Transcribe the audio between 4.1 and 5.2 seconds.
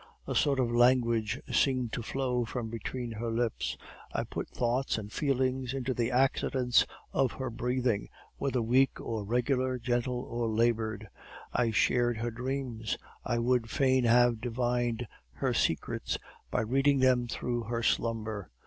I put thoughts and